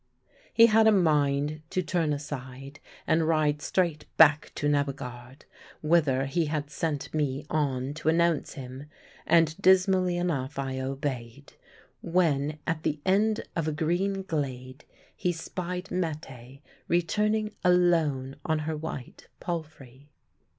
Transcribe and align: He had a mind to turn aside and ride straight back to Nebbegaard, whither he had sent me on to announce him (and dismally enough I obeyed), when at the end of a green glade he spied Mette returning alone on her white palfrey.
He 0.51 0.65
had 0.65 0.87
a 0.87 0.91
mind 0.91 1.61
to 1.69 1.83
turn 1.83 2.11
aside 2.11 2.79
and 3.05 3.27
ride 3.27 3.61
straight 3.61 4.07
back 4.17 4.51
to 4.55 4.67
Nebbegaard, 4.67 5.45
whither 5.83 6.25
he 6.25 6.45
had 6.45 6.71
sent 6.71 7.13
me 7.13 7.45
on 7.51 7.93
to 7.93 8.09
announce 8.09 8.53
him 8.53 8.87
(and 9.27 9.55
dismally 9.61 10.17
enough 10.17 10.57
I 10.57 10.79
obeyed), 10.79 11.53
when 12.01 12.57
at 12.65 12.81
the 12.81 12.99
end 13.05 13.41
of 13.55 13.67
a 13.67 13.71
green 13.71 14.23
glade 14.23 14.85
he 15.15 15.31
spied 15.31 15.91
Mette 15.91 16.61
returning 16.87 17.53
alone 17.63 18.37
on 18.43 18.57
her 18.65 18.75
white 18.75 19.27
palfrey. 19.39 20.09